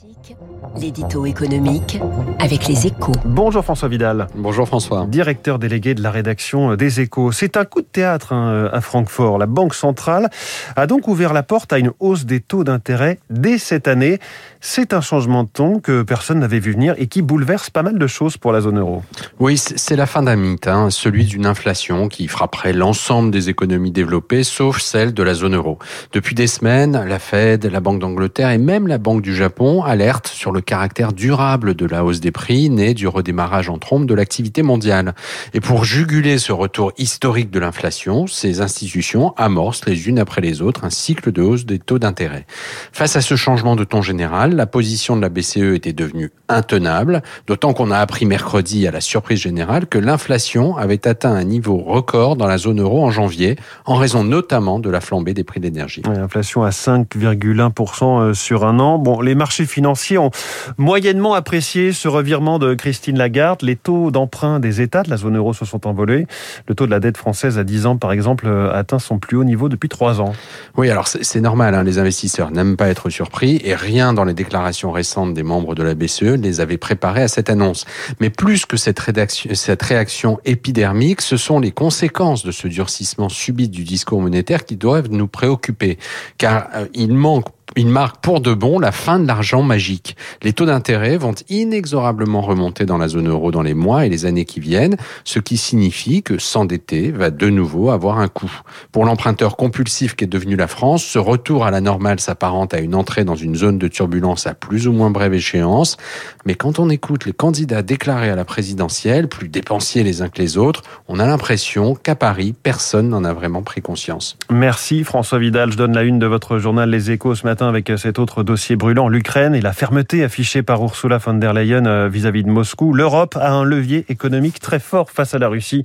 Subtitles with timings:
[0.00, 0.36] Classique,
[0.78, 2.00] l'édito économique
[2.38, 3.12] avec les échos.
[3.24, 4.28] Bonjour François Vidal.
[4.34, 5.06] Bonjour François.
[5.06, 7.32] Directeur délégué de la rédaction des échos.
[7.32, 9.36] C'est un coup de théâtre hein, à Francfort.
[9.36, 10.30] La Banque centrale
[10.76, 14.20] a donc ouvert la porte à une hausse des taux d'intérêt dès cette année.
[14.60, 17.98] C'est un changement de ton que personne n'avait vu venir et qui bouleverse pas mal
[17.98, 19.02] de choses pour la zone euro.
[19.38, 23.90] Oui, c'est la fin d'un mythe, hein, celui d'une inflation qui frapperait l'ensemble des économies
[23.90, 25.78] développées, sauf celle de la zone euro.
[26.12, 30.28] Depuis des semaines, la Fed, la Banque d'Angleterre et même la Banque du Japon alertent
[30.28, 34.14] sur le caractère durable de la hausse des prix née du redémarrage en trompe de
[34.14, 35.14] l'activité mondiale.
[35.52, 40.62] Et pour juguler ce retour historique de l'inflation, ces institutions amorcent les unes après les
[40.62, 42.46] autres un cycle de hausse des taux d'intérêt.
[42.92, 47.22] Face à ce changement de ton général, la position de la BCE était devenue intenable,
[47.48, 51.78] d'autant qu'on a appris mercredi à la surprise générale que l'inflation avait atteint un niveau
[51.78, 55.58] record dans la zone euro en janvier, en raison notamment de la flambée des prix
[55.58, 56.02] d'énergie.
[56.06, 58.98] L'inflation à 5,1% euh, sur un an.
[58.98, 60.30] Bon, les marchés financiers ont
[60.78, 63.62] moyennement apprécié ce revirement de Christine Lagarde.
[63.62, 66.26] Les taux d'emprunt des États de la zone euro se sont envolés.
[66.66, 69.36] Le taux de la dette française à 10 ans, par exemple, euh, atteint son plus
[69.36, 70.32] haut niveau depuis 3 ans.
[70.76, 74.34] Oui, alors c'est normal, hein, les investisseurs n'aiment pas être surpris et rien dans les
[74.34, 77.84] déclarations récentes des membres de la BCE les avait préparés à cette annonce.
[78.20, 83.84] Mais plus que cette réaction épidermique, ce sont les conséquences de ce durcissement subit du
[83.84, 85.98] discours monétaire qui doivent nous préoccuper.
[86.38, 90.16] Car euh, il manque il marque pour de bon la fin de l'argent magique.
[90.42, 94.26] Les taux d'intérêt vont inexorablement remonter dans la zone euro dans les mois et les
[94.26, 98.50] années qui viennent, ce qui signifie que s'endetter va de nouveau avoir un coût.
[98.90, 102.80] Pour l'emprunteur compulsif qui est devenu la France, ce retour à la normale s'apparente à
[102.80, 105.96] une entrée dans une zone de turbulence à plus ou moins brève échéance.
[106.44, 110.42] Mais quand on écoute les candidats déclarés à la présidentielle, plus dépensiers les uns que
[110.42, 114.36] les autres, on a l'impression qu'à Paris, personne n'en a vraiment pris conscience.
[114.50, 115.70] Merci François Vidal.
[115.70, 118.76] Je donne la une de votre journal Les Échos ce matin avec cet autre dossier
[118.76, 122.92] brûlant, l'Ukraine et la fermeté affichée par Ursula von der Leyen euh, vis-à-vis de Moscou.
[122.92, 125.82] L'Europe a un levier économique très fort face à la Russie.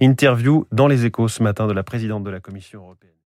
[0.00, 3.14] Interview dans les échos ce matin de la présidente de la Commission européenne.